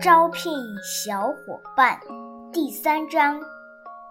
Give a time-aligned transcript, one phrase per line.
[0.00, 0.52] 招聘
[0.82, 2.00] 小伙伴，
[2.50, 3.38] 第三章：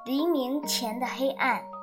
[0.05, 1.76] 黎明前的黑暗。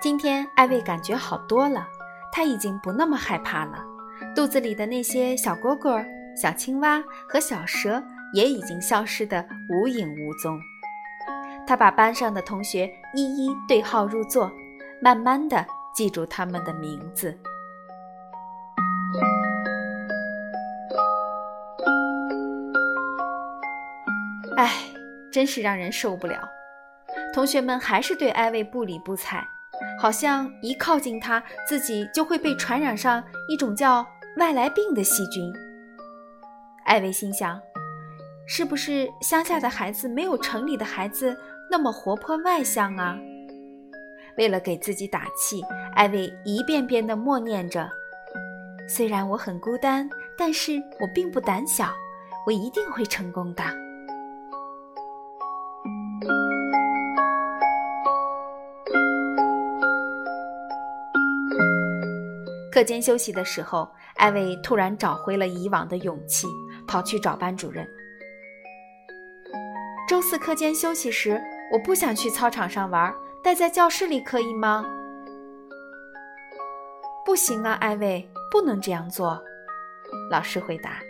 [0.00, 1.84] 今天艾薇感觉好多了，
[2.30, 3.84] 她已经不那么害怕了，
[4.32, 6.04] 肚子里的那些小蝈蝈。
[6.40, 8.00] 小青蛙和小蛇
[8.32, 10.56] 也已经消失得无影无踪。
[11.66, 14.48] 他把班上的同学一一对号入座，
[15.02, 17.36] 慢慢的记住他们的名字。
[24.56, 24.74] 唉，
[25.32, 26.48] 真是让人受不了。
[27.34, 29.44] 同学们还是对艾薇不理不睬，
[29.98, 35.52] 好像一靠近他，自己就会被传染上一种叫外来病的细菌。
[36.84, 37.60] 艾薇心想
[38.46, 41.36] ：“是不是乡下的孩子没有城里的孩子
[41.70, 43.18] 那么活泼外向啊？”
[44.38, 45.60] 为了给自己打气，
[45.94, 47.90] 艾薇一遍遍地默念着
[48.88, 51.92] ：“虽然我很孤单，但是我并不胆小，
[52.46, 53.64] 我一定会成功的。”
[62.78, 66.46] 课间休息的时候，艾薇突然找回了以往的勇气。
[66.86, 67.84] 跑去找班主任。
[70.08, 73.12] 周四课间休息时，我不想去操场上玩，
[73.42, 74.86] 待在教室里可以吗？
[77.26, 79.42] 不行啊，艾薇，不能这样做。
[80.30, 81.00] 老师回答。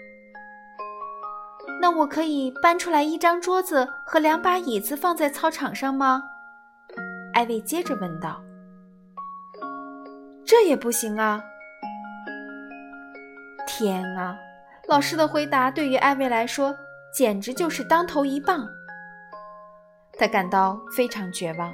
[1.82, 6.22] 那我可以搬出来一张桌子和两把椅子放在操场上吗？
[7.34, 8.42] 艾薇接着问道。
[10.46, 11.44] 这也不行啊！
[13.78, 14.36] 天啊！
[14.88, 16.76] 老师的回答对于艾薇来说
[17.14, 18.68] 简直就是当头一棒，
[20.18, 21.72] 他感到非常绝望。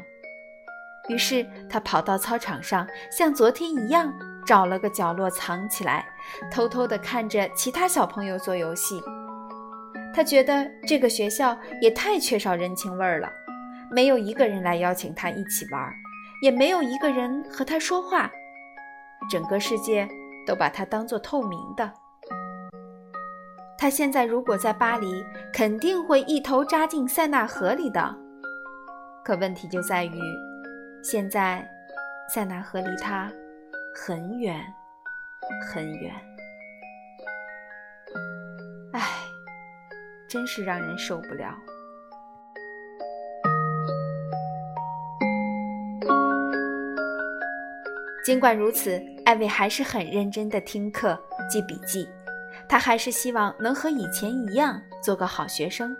[1.08, 4.12] 于是他跑到操场上，像昨天一样
[4.44, 6.04] 找了个角落藏起来，
[6.52, 9.02] 偷偷地看着其他小朋友做游戏。
[10.14, 13.32] 他觉得这个学校也太缺少人情味儿了，
[13.90, 15.90] 没有一个人来邀请他一起玩，
[16.42, 18.30] 也没有一个人和他说话，
[19.30, 20.06] 整个世界
[20.46, 21.92] 都把它当作透明的。
[23.76, 28.14] 他现在如果在巴黎，肯定会一头扎进塞纳河里的。
[29.24, 30.20] 可问题就在于，
[31.02, 31.66] 现在
[32.32, 33.30] 塞纳河离他
[33.94, 34.64] 很远
[35.66, 36.14] 很远。
[38.92, 39.00] 唉，
[40.28, 41.54] 真是让人受不了。
[48.24, 51.18] 尽管如此，艾薇还是很认真地听课、
[51.50, 52.08] 记笔记。
[52.68, 55.94] 他还是希望能和以前一样做个好学生。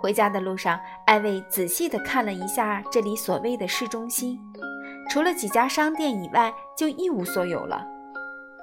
[0.00, 4.38] 回家的路上，艾薇仔细地看了一下这里所谓的市中心，
[5.10, 7.84] 除了几家商店以外，就一无所有了。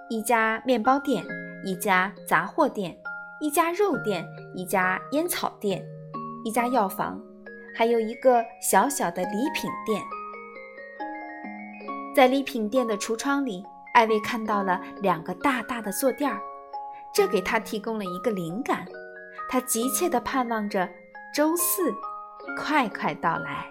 [0.10, 1.26] 一家面包店，
[1.64, 2.96] 一家杂货店，
[3.42, 4.26] 一家肉店，
[4.56, 5.84] 一家烟草店，
[6.46, 7.20] 一家药房，
[7.76, 10.02] 还有一个小小的礼品店。
[12.16, 13.62] 在礼品店的橱窗里，
[13.94, 16.40] 艾薇看到了两个大大的坐垫儿。
[17.14, 18.86] 这给他提供了一个灵感，
[19.50, 20.90] 他急切地盼望着
[21.36, 21.94] 周四
[22.58, 23.66] 快快到来。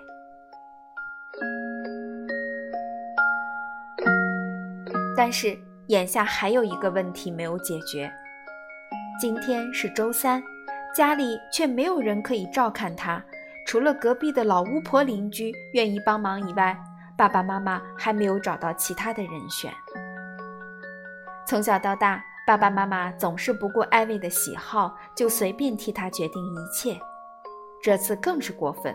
[5.16, 5.56] 但是
[5.87, 8.12] 眼下还有一个问题没有解决：
[9.19, 10.43] 今天是周三，
[10.94, 13.25] 家里却没有人可以照看他，
[13.66, 16.77] 除了隔壁的老巫婆邻居愿意帮忙以外，
[17.17, 19.73] 爸爸妈妈还没有找到其他的人选。
[21.47, 22.23] 从小到大。
[22.47, 27.01] 爸爸妈妈总是不顾艾薇的喜好，就随便替她决定一切。
[27.83, 28.95] 这次更是过分，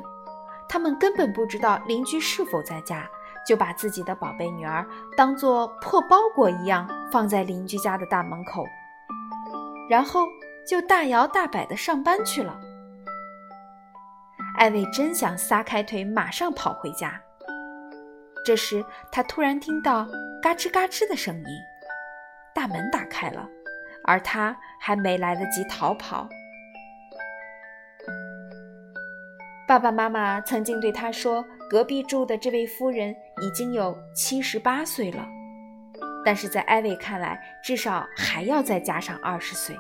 [0.68, 3.10] 他们根本不知道邻居是否在家，
[3.48, 4.86] 就把自己的宝贝女儿
[5.18, 8.63] 当作破包裹一样放在邻居家的大门口，
[9.89, 10.27] 然后
[10.63, 12.56] 就大摇大摆地上班去了。
[14.57, 17.19] 艾薇真想撒开腿马上跑回家。
[18.50, 20.07] 这时，他突然听到
[20.42, 21.46] 嘎吱嘎吱的声音。
[22.51, 23.48] 大门打开了，
[24.06, 26.28] 而他还没来得及逃跑。
[29.68, 35.24] 爸爸妈妈曾经对他说：“隔壁住的这位夫人已经有七十八岁了，
[36.25, 39.78] 但是在艾薇看来，至少还要再加上二十岁。”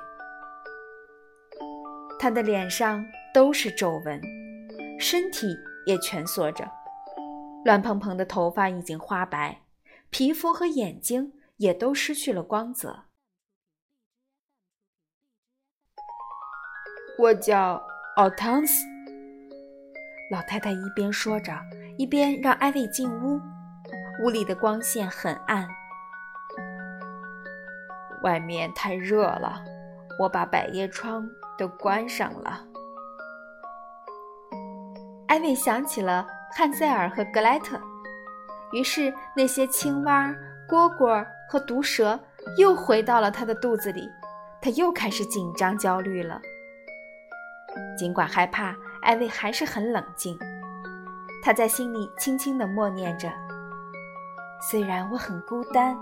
[2.21, 4.21] 他的脸上都是皱纹，
[4.99, 5.57] 身体
[5.87, 6.69] 也蜷缩着，
[7.69, 9.61] 乱蓬蓬的头发已经花白，
[10.09, 13.03] 皮肤和眼睛也都失去了光泽。
[17.19, 17.79] 我叫
[18.15, 18.83] 奥汤斯。
[20.31, 21.53] 老太太一边说着，
[21.95, 23.39] 一边让艾薇进屋。
[24.23, 25.69] 屋里的光线很暗，
[28.23, 29.63] 外面太热了，
[30.17, 32.65] 我把百叶窗都关上了。
[35.27, 37.79] 艾薇想起了汉塞尔和格莱特，
[38.71, 40.33] 于是那些青蛙、
[40.67, 42.19] 蝈蝈和毒蛇
[42.57, 44.09] 又回到了他的肚子里，
[44.61, 46.41] 他又开始紧张焦虑了。
[47.97, 50.37] 尽管害怕，艾薇还是很冷静。
[51.41, 53.31] 他在心里轻轻地默念着
[54.69, 55.95] ：“虽然我很孤单，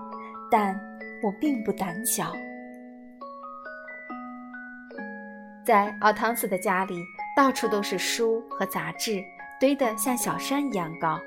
[0.49, 0.79] 但
[1.23, 2.33] 我并不胆小。”
[5.63, 7.03] 在奥汤斯的家里，
[7.35, 9.21] 到处都是书和杂志，
[9.59, 11.19] 堆得像小山一样高，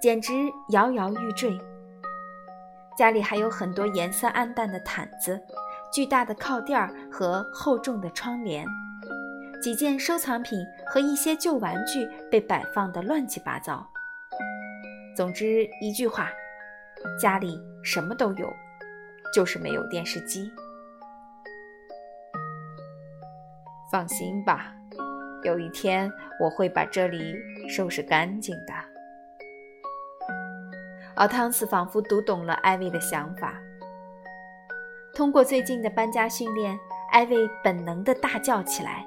[0.00, 0.32] 简直
[0.68, 1.58] 摇摇欲坠。
[2.96, 5.40] 家里还有很多颜色暗淡的毯子、
[5.90, 6.78] 巨大的靠垫
[7.10, 8.66] 和厚重的窗帘。
[9.62, 13.86] 几件收藏品和一些旧玩具被摆放得乱七八糟。
[15.16, 16.30] 总之一句话，
[17.20, 18.52] 家里什么都有，
[19.34, 20.50] 就是没有电视机。
[23.90, 24.72] 放心吧，
[25.42, 27.34] 有一天我会把这里
[27.70, 28.74] 收拾干净的。
[31.14, 33.54] 而汤斯仿佛读懂了艾薇的想法。
[35.14, 36.78] 通过最近的搬家训练，
[37.12, 39.06] 艾薇本能的大叫起来。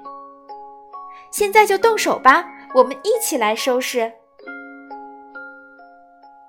[1.30, 2.44] 现在就动手吧，
[2.74, 4.12] 我们一起来收拾。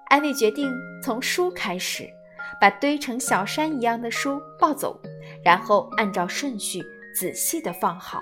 [0.10, 0.72] 艾薇决定
[1.02, 2.08] 从书开始，
[2.62, 5.00] 把堆成小山一样的书抱走，
[5.44, 6.84] 然后按照顺序
[7.16, 8.22] 仔细的放好。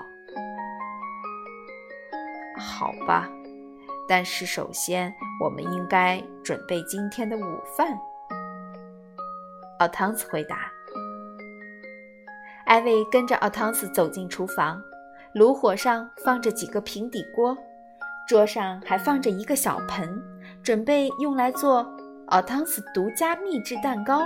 [2.56, 3.28] 好吧，
[4.08, 5.12] 但是首先
[5.42, 7.88] 我们应该准备今天的午饭。
[9.78, 10.70] 奥汤斯回答。
[12.66, 14.82] 艾薇跟着奥汤斯走进厨房。
[15.34, 17.58] 炉火上放着几个平底锅，
[18.28, 20.22] 桌上还放着一个小盆，
[20.62, 21.84] 准备用来做
[22.28, 24.20] 奥汤斯独家秘制蛋糕。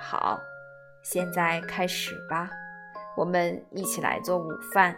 [0.00, 0.40] 好，
[1.02, 2.48] 现在开始吧，
[3.18, 4.96] 我们一起来做午饭。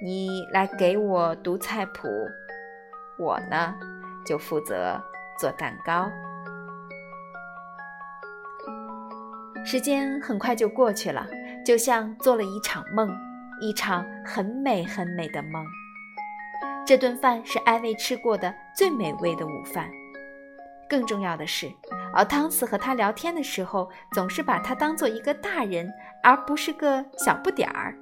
[0.00, 2.08] 你来给我读菜谱，
[3.18, 3.74] 我呢
[4.24, 5.00] 就负责
[5.36, 6.08] 做蛋糕。
[9.64, 11.26] 时间很快就过去了，
[11.66, 13.10] 就像做了一场梦，
[13.60, 15.66] 一场很美很美的梦。
[16.86, 19.90] 这顿饭是艾薇吃过的最美味的午饭。
[20.88, 21.68] 更重要的是，
[22.14, 25.92] 奥汤斯和他聊天的时候，总是把他当做一个大人，
[26.22, 27.96] 而不是个小不点儿。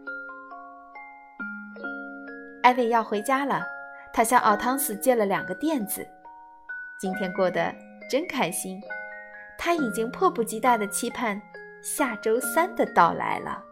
[2.67, 3.65] 艾薇要回家了，
[4.13, 6.05] 她向奥汤斯借了两个垫子。
[6.99, 7.73] 今天过得
[8.11, 8.83] 真开心，
[9.57, 11.41] 他已经迫不及待地期盼。
[11.81, 13.63] 下周三的到来了。